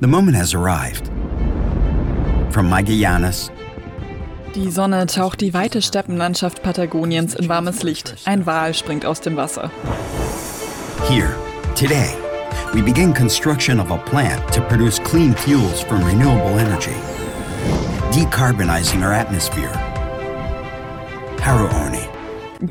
[0.00, 1.06] The moment has arrived.
[2.50, 3.50] From Magallanes
[4.54, 8.14] Die Sonne taucht die weite Steppenlandschaft Patagoniens in warmes Licht.
[8.24, 9.70] Ein Wal springt aus dem Wasser.
[11.08, 11.34] Here,
[11.76, 12.12] today,
[12.72, 16.96] we begin construction of a plant to produce clean fuels from renewable energy,
[18.10, 19.72] decarbonizing our atmosphere.
[21.38, 22.13] Haruoni.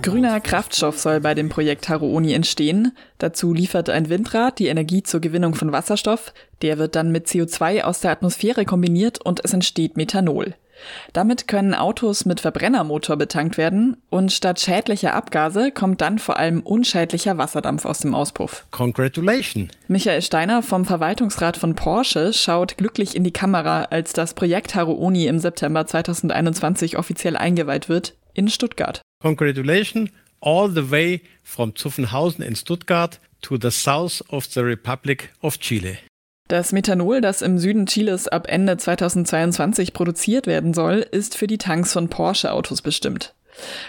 [0.01, 2.95] Grüner Kraftstoff soll bei dem Projekt Haruoni entstehen.
[3.17, 6.33] Dazu liefert ein Windrad die Energie zur Gewinnung von Wasserstoff.
[6.61, 10.55] Der wird dann mit CO2 aus der Atmosphäre kombiniert und es entsteht Methanol.
[11.13, 16.61] Damit können Autos mit Verbrennermotor betankt werden und statt schädlicher Abgase kommt dann vor allem
[16.61, 18.65] unschädlicher Wasserdampf aus dem Auspuff.
[18.71, 19.69] Congratulations!
[19.87, 25.27] Michael Steiner vom Verwaltungsrat von Porsche schaut glücklich in die Kamera, als das Projekt Haruoni
[25.27, 29.01] im September 2021 offiziell eingeweiht wird in Stuttgart.
[29.23, 30.09] Congratulations
[30.41, 35.97] all the way from Zuffenhausen in Stuttgart to the south of the Republic of Chile.
[36.49, 41.57] Das Methanol, das im Süden Chiles ab Ende 2022 produziert werden soll, ist für die
[41.57, 43.33] Tanks von Porsche-Autos bestimmt.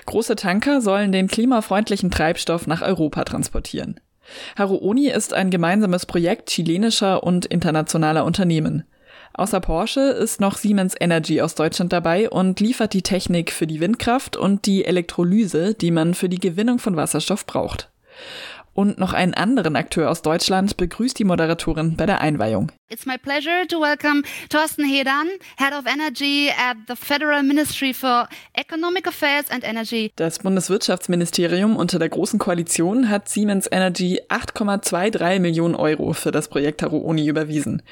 [0.06, 3.98] Große Tanker sollen den klimafreundlichen Treibstoff nach Europa transportieren.
[4.56, 8.84] Haruoni ist ein gemeinsames Projekt chilenischer und internationaler Unternehmen.
[9.36, 13.80] Außer Porsche ist noch Siemens Energy aus Deutschland dabei und liefert die Technik für die
[13.80, 17.90] Windkraft und die Elektrolyse, die man für die Gewinnung von Wasserstoff braucht.
[18.74, 22.72] Und noch einen anderen Akteur aus Deutschland begrüßt die Moderatorin bei der Einweihung.
[22.90, 28.28] It's my pleasure to welcome Thorsten Hedan, Head of Energy at the Federal Ministry for
[28.52, 30.12] Economic Affairs and Energy.
[30.16, 36.82] Das Bundeswirtschaftsministerium unter der Großen Koalition hat Siemens Energy 8,23 Millionen Euro für das Projekt
[36.82, 37.82] Haruoni überwiesen.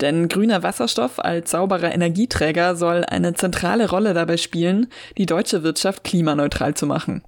[0.00, 6.04] Denn grüner Wasserstoff als sauberer Energieträger soll eine zentrale Rolle dabei spielen, die deutsche Wirtschaft
[6.04, 7.22] klimaneutral zu machen.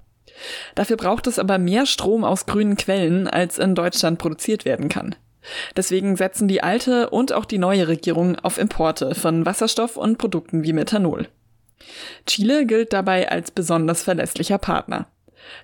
[0.75, 5.15] Dafür braucht es aber mehr Strom aus grünen Quellen, als in Deutschland produziert werden kann.
[5.75, 10.63] Deswegen setzen die alte und auch die neue Regierung auf Importe von Wasserstoff und Produkten
[10.63, 11.27] wie Methanol.
[12.25, 15.07] Chile gilt dabei als besonders verlässlicher Partner.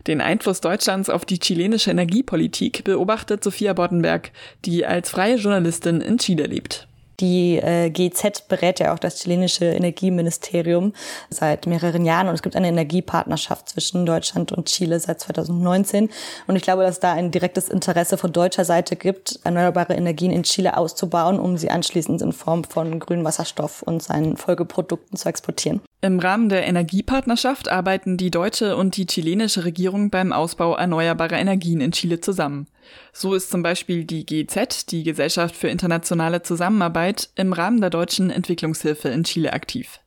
[0.07, 4.31] Den Einfluss Deutschlands auf die chilenische Energiepolitik beobachtet Sophia Boddenberg,
[4.63, 6.87] die als freie Journalistin in Chile lebt.
[7.19, 10.93] Die äh, GZ berät ja auch das chilenische Energieministerium
[11.29, 16.09] seit mehreren Jahren und es gibt eine Energiepartnerschaft zwischen Deutschland und Chile seit 2019
[16.47, 20.43] und ich glaube, dass da ein direktes Interesse von deutscher Seite gibt, erneuerbare Energien in
[20.43, 25.81] Chile auszubauen, um sie anschließend in Form von grünem Wasserstoff und seinen Folgeprodukten zu exportieren.
[26.05, 31.81] Im Rahmen der Energiepartnerschaft arbeiten die deutsche und die chilenische Regierung beim Ausbau erneuerbarer Energien
[31.81, 32.67] in Chile zusammen.
[33.11, 38.29] So ist zum Beispiel die GZ, die Gesellschaft für internationale Zusammenarbeit, im Rahmen der deutschen
[38.29, 39.99] Entwicklungshilfe in Chile aktiv.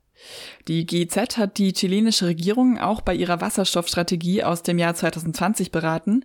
[0.69, 6.25] Die GZ hat die chilenische Regierung auch bei ihrer Wasserstoffstrategie aus dem Jahr 2020 beraten.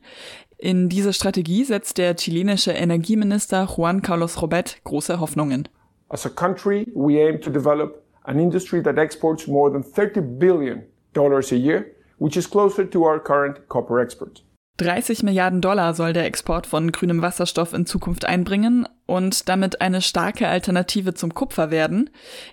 [0.60, 5.68] In diese Strategie setzt der chilenische Energieminister Juan Carlos Robet große Hoffnungen.
[6.10, 10.84] As a country, we aim to develop an industry that exports more than 30 billion
[11.14, 14.44] dollars a year, which is closer to our current copper export.
[14.78, 20.02] 30 Milliarden Dollar soll der Export von grünem Wasserstoff in Zukunft einbringen und damit eine
[20.02, 22.10] starke Alternative zum Kupfer werden.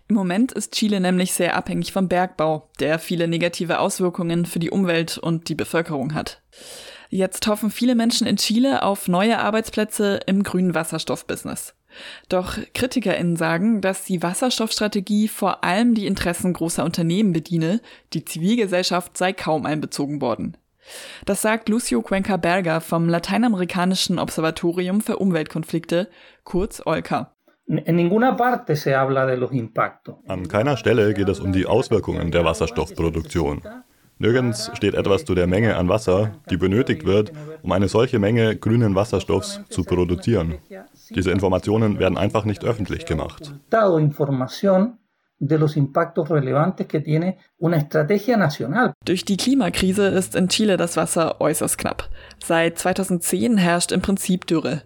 [0.06, 4.70] Im Moment ist Chile nämlich sehr abhängig vom Bergbau, der viele negative Auswirkungen für die
[4.70, 6.42] Umwelt und die Bevölkerung hat.
[7.09, 11.75] Jetzt hoffen viele Menschen in Chile auf neue Arbeitsplätze im grünen Wasserstoffbusiness.
[12.28, 17.81] Doch KritikerInnen sagen, dass die Wasserstoffstrategie vor allem die Interessen großer Unternehmen bediene,
[18.12, 20.56] die Zivilgesellschaft sei kaum einbezogen worden.
[21.25, 26.09] Das sagt Lucio Cuenca Berger vom Lateinamerikanischen Observatorium für Umweltkonflikte,
[26.45, 27.33] kurz OLCA.
[30.27, 33.62] An keiner Stelle geht es um die Auswirkungen der Wasserstoffproduktion.
[34.19, 38.57] Nirgends steht etwas zu der Menge an Wasser, die benötigt wird, um eine solche Menge
[38.57, 40.59] grünen Wasserstoffs zu produzieren.
[41.10, 43.54] Diese Informationen werden einfach nicht öffentlich gemacht.
[49.04, 52.10] Durch die Klimakrise ist in Chile das Wasser äußerst knapp.
[52.44, 54.82] Seit 2010 herrscht im Prinzip Dürre.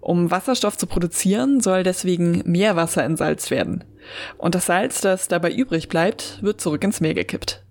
[0.00, 3.84] Um Wasserstoff zu produzieren, soll deswegen mehr Wasser entsalzt werden.
[4.36, 7.63] Und das Salz, das dabei übrig bleibt, wird zurück ins Meer gekippt.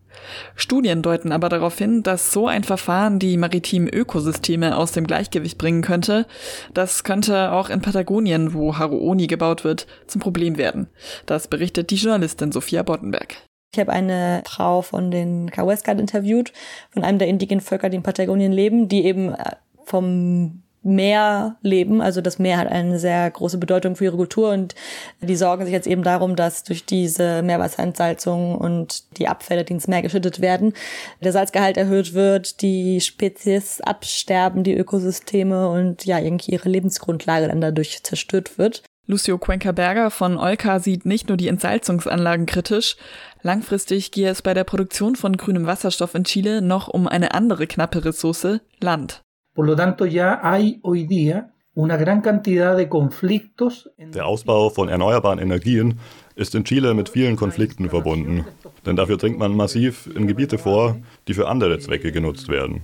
[0.56, 5.58] Studien deuten aber darauf hin, dass so ein Verfahren die maritimen Ökosysteme aus dem Gleichgewicht
[5.58, 6.26] bringen könnte.
[6.74, 10.88] Das könnte auch in Patagonien, wo Haruoni gebaut wird, zum Problem werden.
[11.26, 13.36] Das berichtet die Journalistin Sophia Boddenberg.
[13.74, 16.54] Ich habe eine Frau von den Kaweskat interviewt,
[16.92, 22.02] von einem der indigenen Völker, die in Patagonien leben, die eben äh, vom Meer leben.
[22.02, 24.76] Also das Meer hat eine sehr große Bedeutung für ihre Kultur und
[25.22, 29.88] die sorgen sich jetzt eben darum, dass durch diese Meerwasserentsalzung und die Abfälle, die ins
[29.88, 30.74] Meer geschüttet werden,
[31.22, 37.62] der Salzgehalt erhöht wird, die Spezies absterben, die Ökosysteme und ja, irgendwie ihre Lebensgrundlage dann
[37.62, 38.84] dadurch zerstört wird.
[39.06, 42.96] Lucio Cuenca-Berger von Olka sieht nicht nur die Entsalzungsanlagen kritisch,
[43.42, 47.68] langfristig gehe es bei der Produktion von grünem Wasserstoff in Chile noch um eine andere
[47.68, 49.22] knappe Ressource, Land.
[49.54, 53.90] Por lo tanto, ya hay hoy día una gran cantidad de conflictos.
[53.98, 56.00] Der Ausbau von erneuerbaren Energien
[56.36, 58.46] ist in Chile mit vielen Konflikten verbunden,
[58.86, 60.98] denn dafür dringt man massiv in Gebiete vor,
[61.28, 62.82] die für andere Zwecke genutzt werden.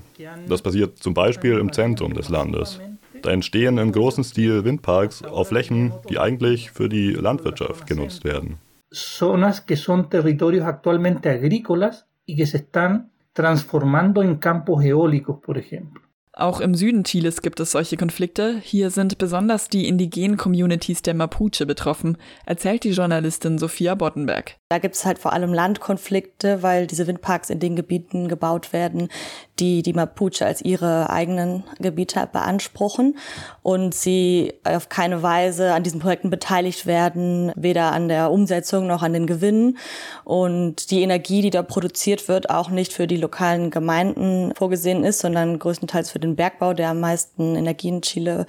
[0.47, 2.79] Das passiert zum Beispiel im Zentrum des Landes.
[3.21, 8.57] Da entstehen im großen Stil Windparks auf Flächen, die eigentlich für die Landwirtschaft genutzt werden.
[8.91, 15.57] Zonas que son territorios actualmente agrícolas y que se están transformando en campos eólicos, por
[15.57, 16.08] ejemplo.
[16.39, 18.59] Auch im Süden Chiles gibt es solche Konflikte.
[18.63, 24.58] Hier sind besonders die indigenen Communities der Mapuche betroffen, erzählt die Journalistin Sophia Boddenberg.
[24.71, 29.09] Da gibt es halt vor allem Landkonflikte, weil diese Windparks in den Gebieten gebaut werden,
[29.57, 33.17] die die Mapuche als ihre eigenen Gebiete beanspruchen
[33.63, 39.01] und sie auf keine Weise an diesen Projekten beteiligt werden, weder an der Umsetzung noch
[39.01, 39.79] an den Gewinnen.
[40.23, 45.17] Und die Energie, die da produziert wird, auch nicht für die lokalen Gemeinden vorgesehen ist,
[45.17, 48.45] sondern größtenteils für den Bergbau, der am meisten Energie in Chile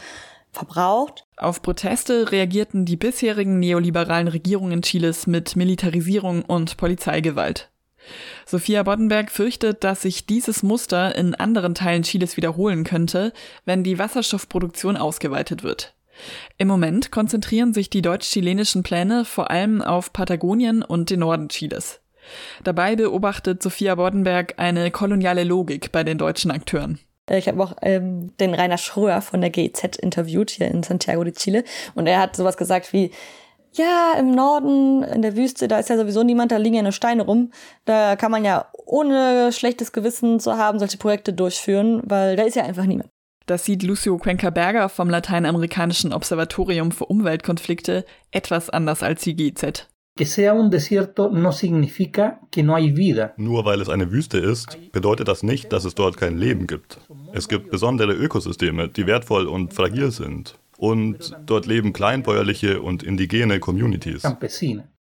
[0.52, 1.26] verbraucht.
[1.37, 7.70] Auf Proteste reagierten die bisherigen neoliberalen Regierungen Chiles mit Militarisierung und Polizeigewalt.
[8.47, 13.32] Sophia Boddenberg fürchtet, dass sich dieses Muster in anderen Teilen Chiles wiederholen könnte,
[13.64, 15.94] wenn die Wasserstoffproduktion ausgeweitet wird.
[16.58, 22.00] Im Moment konzentrieren sich die deutsch-chilenischen Pläne vor allem auf Patagonien und den Norden Chiles.
[22.62, 26.99] Dabei beobachtet Sophia Boddenberg eine koloniale Logik bei den deutschen Akteuren.
[27.31, 31.25] Äh, ich habe auch ähm, den Rainer Schröer von der GIZ interviewt hier in Santiago
[31.25, 33.11] de Chile und er hat sowas gesagt wie,
[33.73, 36.91] ja, im Norden, in der Wüste, da ist ja sowieso niemand, da liegen ja nur
[36.91, 37.53] Steine rum.
[37.85, 42.56] Da kann man ja ohne schlechtes Gewissen zu haben solche Projekte durchführen, weil da ist
[42.56, 43.11] ja einfach niemand.
[43.47, 49.88] Das sieht Lucio Cuenca-Berger vom Lateinamerikanischen Observatorium für Umweltkonflikte etwas anders als die GIZ.
[52.97, 53.32] Vida.
[53.37, 56.99] Nur weil es eine Wüste ist, bedeutet das nicht, dass es dort kein Leben gibt.
[57.32, 60.59] Es gibt besondere Ökosysteme, die wertvoll und fragil sind.
[60.79, 64.23] Und dort leben kleinbäuerliche und indigene Communities.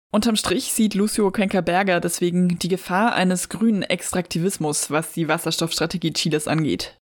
[0.10, 6.48] Unterm Strich sieht Lucio Cuenca-Berger deswegen die Gefahr eines grünen Extraktivismus, was die Wasserstoffstrategie Chiles
[6.48, 6.98] angeht.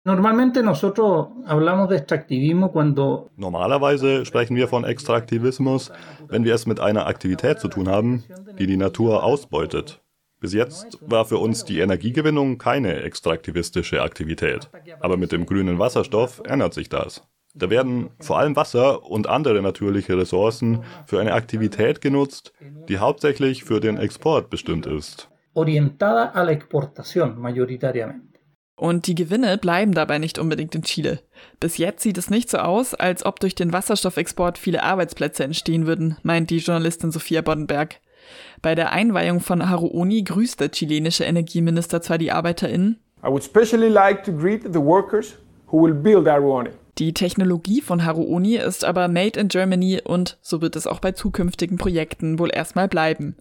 [3.36, 5.90] Normalerweise sprechen wir von Extraktivismus,
[6.28, 8.22] wenn wir es mit einer Aktivität zu tun haben,
[8.58, 10.02] die die Natur ausbeutet.
[10.40, 14.70] Bis jetzt war für uns die Energiegewinnung keine extraktivistische Aktivität.
[15.00, 17.22] Aber mit dem grünen Wasserstoff ändert sich das.
[17.54, 22.52] Da werden vor allem Wasser und andere natürliche Ressourcen für eine Aktivität genutzt,
[22.88, 25.30] die hauptsächlich für den Export bestimmt ist.
[25.54, 28.28] orientada a la exportación mayoritariamente.
[28.76, 31.20] Und die Gewinne bleiben dabei nicht unbedingt in Chile.
[31.60, 35.86] Bis jetzt sieht es nicht so aus, als ob durch den Wasserstoffexport viele Arbeitsplätze entstehen
[35.86, 38.00] würden, meint die Journalistin Sophia Boddenberg.
[38.62, 44.24] Bei der Einweihung von Haruoni grüßt der chilenische Energieminister zwar die ArbeiterInnen, like
[46.98, 51.12] die Technologie von Haruoni ist aber made in Germany und so wird es auch bei
[51.12, 53.36] zukünftigen Projekten wohl erstmal bleiben.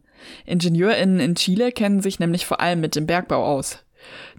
[0.46, 3.84] IngenieurInnen in Chile kennen sich nämlich vor allem mit dem Bergbau aus.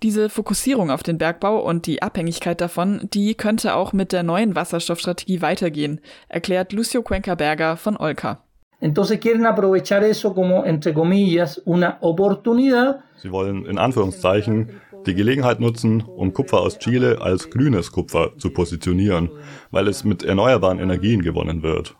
[0.02, 4.54] Diese Fokussierung auf den Bergbau und die Abhängigkeit davon, die könnte auch mit der neuen
[4.54, 8.42] Wasserstoffstrategie weitergehen, erklärt Lucio Cuenca-Berger von Olka.
[8.80, 15.60] Entonces quieren aprovechar eso como, entre comillas, una oportunidad Sie wollen in Anführungszeichen die Gelegenheit
[15.60, 19.30] nutzen, um Kupfer aus Chile als grünes Kupfer zu positionieren,
[19.70, 21.96] weil es mit erneuerbaren Energien gewonnen wird.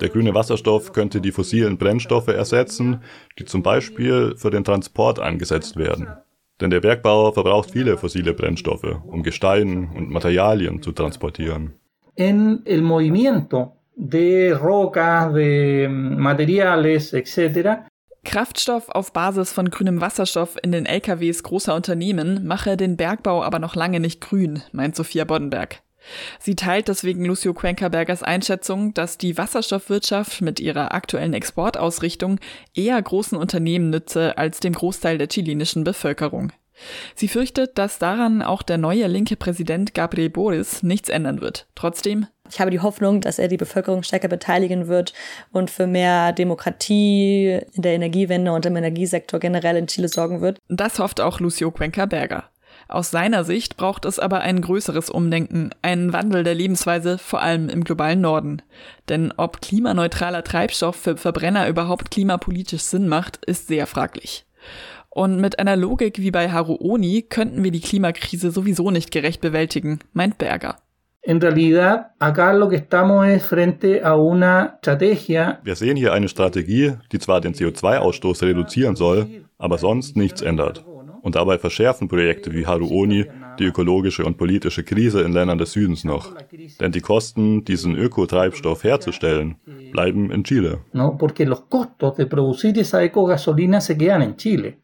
[0.00, 3.02] Der grüne Wasserstoff könnte die fossilen Brennstoffe ersetzen,
[3.38, 6.08] die zum Beispiel für den Transport eingesetzt werden.
[6.60, 11.74] Denn der Bergbau verbraucht viele fossile Brennstoffe, um Gestein und Materialien zu transportieren.
[12.16, 17.86] en el movimiento de rocas, de materiales, etcétera,
[18.24, 23.58] Kraftstoff auf Basis von grünem Wasserstoff in den LKWs großer Unternehmen mache den Bergbau aber
[23.58, 25.82] noch lange nicht grün, meint Sophia Boddenberg.
[26.38, 32.38] Sie teilt deswegen Lucio Cuenca-Bergers Einschätzung, dass die Wasserstoffwirtschaft mit ihrer aktuellen Exportausrichtung
[32.74, 36.52] eher großen Unternehmen nütze als dem Großteil der chilenischen Bevölkerung.
[37.14, 41.68] Sie fürchtet, dass daran auch der neue linke Präsident Gabriel Boris nichts ändern wird.
[41.74, 45.14] Trotzdem, Ich habe die Hoffnung, dass er die Bevölkerung stärker beteiligen wird
[45.52, 50.58] und für mehr Demokratie in der Energiewende und im Energiesektor generell in Chile sorgen wird.
[50.68, 52.44] das hofft auch Lucio Cuenca-Berger.
[52.88, 57.70] Aus seiner Sicht braucht es aber ein größeres Umdenken, einen Wandel der Lebensweise, vor allem
[57.70, 58.60] im globalen Norden.
[59.08, 64.44] Denn ob klimaneutraler Treibstoff für Verbrenner überhaupt klimapolitisch Sinn macht, ist sehr fraglich.
[65.08, 70.00] Und mit einer Logik wie bei Haruoni könnten wir die Klimakrise sowieso nicht gerecht bewältigen,
[70.12, 70.76] meint Berger.
[71.24, 75.60] En realidad, acá lo que estamos es frente a una estrategia.
[75.62, 80.84] Wir sehen hier eine Strategie, die zwar den CO2-Ausstoß reduzieren soll, aber sonst nichts ändert.
[81.22, 83.26] Und dabei verschärfen Projekte wie Haruoni
[83.58, 86.34] die ökologische und politische Krise in Ländern des Südens noch.
[86.80, 89.56] Denn die Kosten, diesen Ökotreibstoff herzustellen,
[89.92, 90.80] bleiben in Chile.
[90.92, 94.78] No, porque los costos de producir esa ecogasolina se quedan en Chile.